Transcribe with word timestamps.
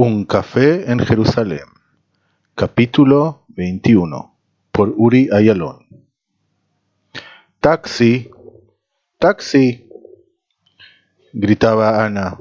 Un 0.00 0.26
café 0.26 0.92
en 0.92 1.00
Jerusalén, 1.00 1.66
capítulo 2.54 3.44
21, 3.48 4.32
por 4.70 4.94
Uri 4.96 5.28
Ayalon. 5.32 5.88
Taxi, 7.58 8.30
taxi, 9.18 9.90
gritaba 11.32 12.04
Ana 12.04 12.38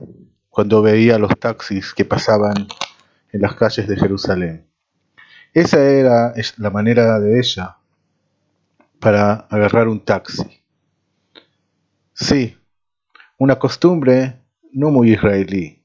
cuando 0.49 0.83
veía 0.83 1.17
los 1.17 1.35
taxis 1.39 1.95
que 1.95 2.05
pasaban 2.05 2.67
en 3.31 3.41
las 3.41 3.55
calles 3.55 3.87
de 3.87 3.97
Jerusalén. 3.97 4.67
Esa 5.51 5.83
era 5.83 6.35
la 6.57 6.69
manera 6.69 7.19
de 7.19 7.39
ella 7.39 7.77
para 8.99 9.33
agarrar 9.49 9.87
un 9.87 10.05
taxi. 10.05 10.63
Sí, 12.13 12.55
una 13.39 13.57
costumbre 13.57 14.43
no 14.71 14.91
muy 14.91 15.13
israelí. 15.13 15.76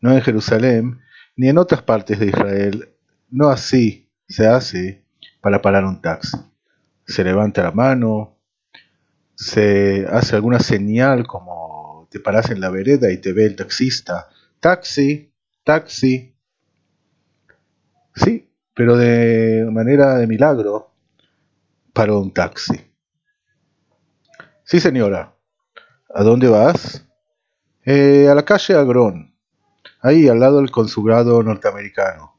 No 0.00 0.12
en 0.12 0.22
Jerusalén 0.22 1.00
ni 1.36 1.48
en 1.48 1.58
otras 1.58 1.82
partes 1.82 2.18
de 2.18 2.26
Israel, 2.26 2.94
no 3.30 3.48
así 3.48 4.10
se 4.28 4.46
hace 4.46 5.04
para 5.40 5.62
parar 5.62 5.84
un 5.84 6.00
taxi. 6.00 6.36
Se 7.06 7.24
levanta 7.24 7.62
la 7.62 7.72
mano, 7.72 8.38
se 9.34 10.06
hace 10.10 10.36
alguna 10.36 10.58
señal 10.58 11.26
como 11.26 12.06
te 12.10 12.20
paras 12.20 12.50
en 12.50 12.60
la 12.60 12.70
vereda 12.70 13.10
y 13.10 13.18
te 13.18 13.32
ve 13.32 13.46
el 13.46 13.56
taxista. 13.56 14.28
Taxi, 14.60 15.32
taxi. 15.64 16.36
Sí, 18.14 18.52
pero 18.74 18.96
de 18.96 19.66
manera 19.70 20.18
de 20.18 20.26
milagro 20.26 20.92
paró 21.92 22.20
un 22.20 22.32
taxi. 22.32 22.78
Sí, 24.64 24.80
señora. 24.80 25.34
¿A 26.12 26.22
dónde 26.22 26.48
vas? 26.48 27.06
Eh, 27.84 28.28
a 28.28 28.34
la 28.34 28.44
calle 28.44 28.74
Agrón, 28.74 29.29
ahí 30.00 30.28
al 30.28 30.40
lado 30.40 30.58
del 30.58 30.70
consulado 30.70 31.42
norteamericano. 31.42 32.34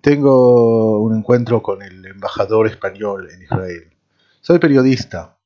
Tengo 0.00 1.00
un 1.02 1.16
encuentro 1.16 1.62
con 1.62 1.82
el 1.82 2.06
embajador 2.06 2.66
español 2.66 3.28
en 3.30 3.42
Israel. 3.42 3.90
Soy 4.40 4.58
periodista. 4.58 5.36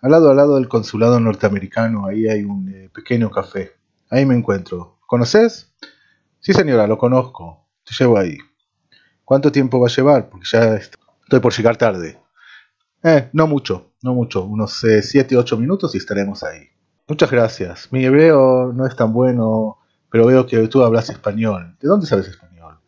Al 0.00 0.12
lado 0.12 0.30
al 0.30 0.36
lado 0.36 0.54
del 0.56 0.68
consulado 0.68 1.18
norteamericano, 1.18 2.06
ahí 2.06 2.28
hay 2.28 2.44
un 2.44 2.68
eh, 2.68 2.90
pequeño 2.94 3.30
café. 3.30 3.72
Ahí 4.10 4.24
me 4.24 4.36
encuentro. 4.36 4.98
¿Conoces? 5.06 5.72
Sí, 6.38 6.52
señora, 6.52 6.86
lo 6.86 6.98
conozco. 6.98 7.66
Te 7.84 7.92
llevo 7.98 8.18
ahí. 8.18 8.38
¿Cuánto 9.24 9.50
tiempo 9.50 9.80
va 9.80 9.88
a 9.88 9.90
llevar? 9.90 10.28
Porque 10.28 10.46
ya 10.48 10.76
estoy 10.76 11.40
por 11.40 11.52
llegar 11.52 11.76
tarde. 11.76 12.20
Eh, 13.02 13.28
no 13.32 13.48
mucho, 13.48 13.92
no 14.02 14.14
mucho. 14.14 14.44
Unos 14.44 14.78
7, 14.80 15.34
eh, 15.34 15.38
8 15.38 15.56
minutos 15.56 15.94
y 15.96 15.98
estaremos 15.98 16.44
ahí. 16.44 16.68
Muchas 17.08 17.30
gracias. 17.30 17.92
Mi 17.92 18.04
hebreo 18.04 18.72
no 18.72 18.86
es 18.86 18.94
tan 18.94 19.12
bueno, 19.12 19.78
pero 20.16 20.28
veo 20.28 20.46
que 20.46 20.66
tú 20.68 20.82
hablas 20.82 21.10
español. 21.10 21.76
¿De 21.78 21.88
dónde 21.88 22.06
sabes 22.06 22.26
español? 22.26 22.78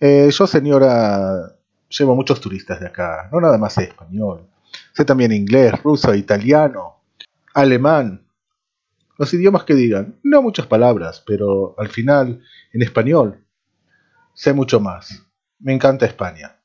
Eh, 0.00 0.30
yo, 0.30 0.46
señora, 0.46 1.58
llevo 1.90 2.16
muchos 2.16 2.40
turistas 2.40 2.80
de 2.80 2.86
acá. 2.86 3.28
No 3.30 3.38
nada 3.38 3.58
más 3.58 3.74
sé 3.74 3.82
español. 3.82 4.48
Sé 4.94 5.04
también 5.04 5.30
inglés, 5.30 5.82
ruso, 5.82 6.14
italiano, 6.14 7.02
alemán. 7.52 8.26
Los 9.18 9.34
idiomas 9.34 9.64
que 9.64 9.74
digan. 9.74 10.18
No 10.22 10.40
muchas 10.40 10.66
palabras, 10.66 11.22
pero 11.26 11.74
al 11.76 11.90
final, 11.90 12.40
en 12.72 12.80
español, 12.80 13.44
sé 14.32 14.54
mucho 14.54 14.80
más. 14.80 15.22
Me 15.58 15.74
encanta 15.74 16.06
España. 16.06 16.56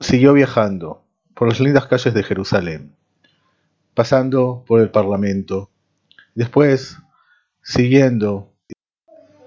Siguió 0.00 0.34
viajando 0.34 1.02
por 1.34 1.48
las 1.48 1.60
lindas 1.60 1.86
calles 1.86 2.12
de 2.12 2.22
Jerusalén, 2.22 2.94
pasando 3.94 4.66
por 4.66 4.82
el 4.82 4.90
Parlamento, 4.90 5.70
Después, 6.34 6.98
siguiendo 7.62 8.53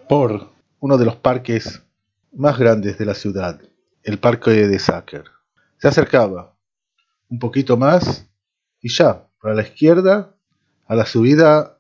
por 0.08 0.50
uno 0.80 0.98
de 0.98 1.06
los 1.06 1.16
parques 1.18 1.84
más 2.32 2.58
grandes 2.58 2.98
de 2.98 3.06
la 3.06 3.14
ciudad, 3.14 3.60
el 4.04 4.20
parque 4.20 4.52
de 4.52 4.80
Sacker. 4.80 5.26
Se 5.78 5.88
acercaba 5.88 6.56
un 7.30 7.40
poquito 7.40 7.78
más 7.78 8.28
y 8.82 8.90
ya, 8.90 9.28
para 9.42 9.54
la 9.56 9.64
izquierda, 9.64 10.36
a 10.86 10.96
la 10.96 11.06
subida 11.06 11.80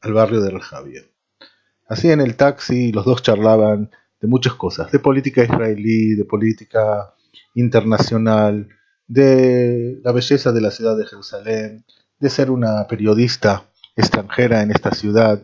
al 0.00 0.12
barrio 0.12 0.40
de 0.40 0.50
Rejavia. 0.50 1.02
Así 1.88 2.10
en 2.10 2.20
el 2.20 2.36
taxi 2.36 2.92
los 2.92 3.04
dos 3.04 3.22
charlaban 3.22 3.90
de 4.20 4.28
muchas 4.28 4.54
cosas, 4.54 4.90
de 4.90 4.98
política 4.98 5.44
israelí, 5.44 6.14
de 6.14 6.24
política 6.24 7.14
internacional, 7.54 8.68
de 9.06 10.00
la 10.02 10.12
belleza 10.12 10.52
de 10.52 10.60
la 10.60 10.70
ciudad 10.70 10.96
de 10.96 11.06
Jerusalén, 11.06 11.84
de 12.18 12.30
ser 12.30 12.50
una 12.50 12.86
periodista 12.86 13.64
extranjera 13.96 14.62
en 14.62 14.70
esta 14.70 14.92
ciudad, 14.92 15.42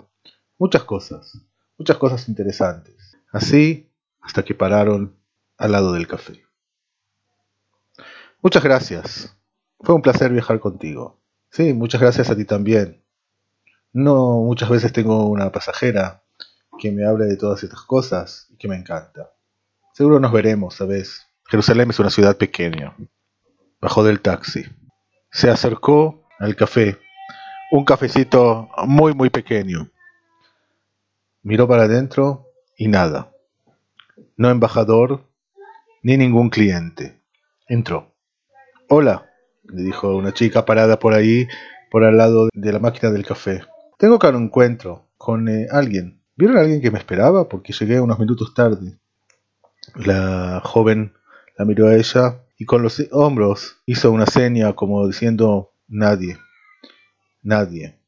muchas 0.58 0.84
cosas, 0.84 1.45
muchas 1.78 1.96
cosas 1.98 2.28
interesantes. 2.28 3.16
Así 3.30 3.90
hasta 4.20 4.44
que 4.44 4.54
pararon 4.54 5.16
al 5.56 5.72
lado 5.72 5.92
del 5.92 6.06
café. 6.06 6.42
Muchas 8.42 8.62
gracias. 8.62 9.36
Fue 9.80 9.94
un 9.94 10.02
placer 10.02 10.32
viajar 10.32 10.60
contigo. 10.60 11.20
Sí, 11.50 11.72
muchas 11.72 12.00
gracias 12.00 12.30
a 12.30 12.36
ti 12.36 12.44
también. 12.44 13.02
No 13.92 14.40
muchas 14.40 14.68
veces 14.68 14.92
tengo 14.92 15.28
una 15.28 15.50
pasajera 15.52 16.22
que 16.78 16.92
me 16.92 17.06
hable 17.06 17.26
de 17.26 17.36
todas 17.36 17.62
estas 17.62 17.82
cosas 17.82 18.48
y 18.50 18.56
que 18.56 18.68
me 18.68 18.76
encanta. 18.76 19.30
Seguro 19.94 20.20
nos 20.20 20.32
veremos, 20.32 20.74
¿sabes? 20.74 21.26
Jerusalén 21.44 21.90
es 21.90 21.98
una 21.98 22.10
ciudad 22.10 22.36
pequeña. 22.36 22.94
Bajó 23.80 24.04
del 24.04 24.20
taxi. 24.20 24.64
Se 25.30 25.48
acercó 25.48 26.28
al 26.38 26.54
café 26.56 26.98
un 27.70 27.84
cafecito 27.84 28.68
muy, 28.86 29.14
muy 29.14 29.30
pequeño. 29.30 29.90
Miró 31.46 31.68
para 31.68 31.84
adentro 31.84 32.50
y 32.76 32.88
nada. 32.88 33.30
No 34.36 34.50
embajador 34.50 35.28
ni 36.02 36.16
ningún 36.16 36.50
cliente. 36.50 37.20
Entró. 37.68 38.16
Hola, 38.88 39.30
le 39.62 39.84
dijo 39.84 40.16
una 40.16 40.34
chica 40.34 40.64
parada 40.64 40.98
por 40.98 41.14
ahí, 41.14 41.46
por 41.88 42.02
al 42.02 42.16
lado 42.16 42.48
de 42.52 42.72
la 42.72 42.80
máquina 42.80 43.12
del 43.12 43.24
café. 43.24 43.62
Tengo 43.96 44.18
que 44.18 44.26
un 44.26 44.42
encuentro 44.42 45.06
con 45.16 45.48
eh, 45.48 45.68
alguien. 45.70 46.20
¿Vieron 46.34 46.56
a 46.56 46.62
alguien 46.62 46.80
que 46.80 46.90
me 46.90 46.98
esperaba? 46.98 47.48
Porque 47.48 47.72
llegué 47.72 48.00
unos 48.00 48.18
minutos 48.18 48.52
tarde. 48.52 48.98
La 49.94 50.60
joven 50.64 51.12
la 51.56 51.64
miró 51.64 51.86
a 51.86 51.94
ella 51.94 52.40
y 52.58 52.64
con 52.64 52.82
los 52.82 53.00
hombros 53.12 53.76
hizo 53.86 54.10
una 54.10 54.26
seña 54.26 54.72
como 54.72 55.06
diciendo 55.06 55.70
nadie. 55.86 56.38
Nadie. 57.44 58.00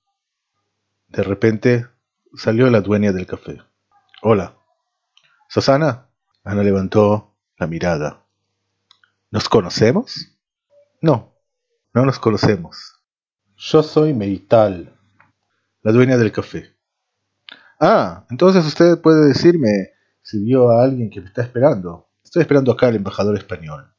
De 1.06 1.22
repente 1.22 1.86
salió 2.34 2.70
la 2.70 2.80
dueña 2.80 3.12
del 3.12 3.26
café. 3.26 3.62
Hola. 4.22 4.56
¿Susana? 5.48 6.08
Ana 6.44 6.62
levantó 6.62 7.36
la 7.56 7.66
mirada. 7.66 8.24
¿Nos 9.30 9.48
conocemos? 9.48 10.38
No, 11.00 11.34
no 11.92 12.04
nos 12.04 12.18
conocemos. 12.18 12.94
Yo 13.56 13.82
soy 13.82 14.14
Meital, 14.14 14.96
la 15.82 15.92
dueña 15.92 16.16
del 16.16 16.32
café. 16.32 16.74
Ah, 17.80 18.26
entonces 18.30 18.64
usted 18.64 19.00
puede 19.00 19.28
decirme 19.28 19.90
si 20.22 20.42
vio 20.42 20.70
a 20.70 20.82
alguien 20.82 21.10
que 21.10 21.20
me 21.20 21.26
está 21.26 21.42
esperando. 21.42 22.08
Estoy 22.22 22.42
esperando 22.42 22.72
acá 22.72 22.88
al 22.88 22.96
embajador 22.96 23.36
español. 23.36 23.92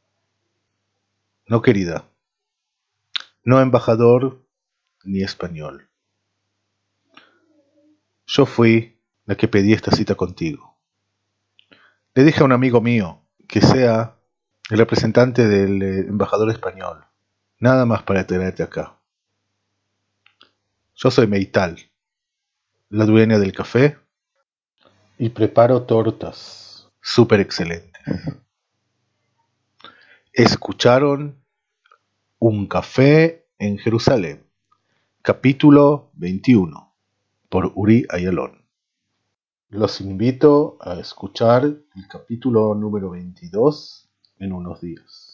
No, 1.47 1.61
querida. 1.61 2.05
No, 3.43 3.59
embajador, 3.59 4.45
ni 5.03 5.23
español. 5.23 5.88
Yo 8.31 8.45
fui 8.45 9.01
la 9.25 9.35
que 9.35 9.47
pedí 9.47 9.73
esta 9.73 9.89
cita 9.89 10.13
contigo. 10.13 10.77
Le 12.13 12.23
dije 12.23 12.41
a 12.41 12.43
un 12.43 12.51
amigo 12.51 12.79
mío 12.79 13.23
que 13.47 13.59
sea 13.59 14.17
el 14.69 14.77
representante 14.77 15.47
del 15.47 15.81
eh, 15.81 15.99
embajador 16.01 16.51
español, 16.51 17.03
nada 17.57 17.87
más 17.87 18.03
para 18.03 18.27
tenerte 18.27 18.61
acá. 18.61 18.99
Yo 20.93 21.09
soy 21.09 21.25
Meital, 21.25 21.79
la 22.89 23.05
dueña 23.05 23.39
del 23.39 23.51
café, 23.51 23.97
y 25.17 25.29
preparo 25.29 25.81
tortas 25.81 26.87
súper 27.01 27.39
excelentes. 27.39 27.99
Escucharon 30.33 31.43
un 32.37 32.67
café 32.67 33.47
en 33.57 33.79
Jerusalén. 33.79 34.45
Capítulo 35.23 36.11
21 36.13 36.88
por 37.49 37.71
Uri 37.75 38.05
Ayalon. 38.09 38.63
Los 39.69 40.01
invito 40.01 40.77
a 40.81 40.99
escuchar 40.99 41.63
el 41.63 42.07
capítulo 42.07 42.75
número 42.75 43.09
22 43.09 44.07
en 44.37 44.53
unos 44.53 44.81
días. 44.81 45.28